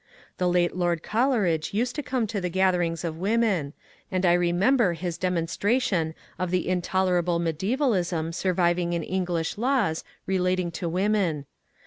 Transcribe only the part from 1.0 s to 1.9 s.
Coleridge